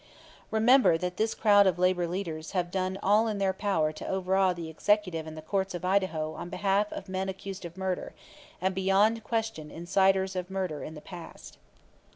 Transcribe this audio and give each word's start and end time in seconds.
"Remember 0.49 0.97
that 0.97 1.17
this 1.17 1.35
crowd 1.35 1.67
of 1.67 1.77
labor 1.77 2.07
leaders 2.07 2.53
have 2.53 2.71
done 2.71 2.97
all 3.03 3.27
in 3.27 3.37
their 3.37 3.53
power 3.53 3.91
to 3.91 4.07
overawe 4.07 4.51
the 4.51 4.67
executive 4.67 5.27
and 5.27 5.37
the 5.37 5.43
courts 5.43 5.75
of 5.75 5.85
Idaho 5.85 6.33
on 6.33 6.49
behalf 6.49 6.91
of 6.91 7.07
men 7.07 7.29
accused 7.29 7.65
of 7.65 7.77
murder, 7.77 8.15
and 8.59 8.73
beyond 8.73 9.23
question 9.23 9.69
inciters 9.69 10.35
of 10.35 10.49
murder 10.49 10.81
in 10.83 10.95
the 10.95 11.01
past." 11.01 11.59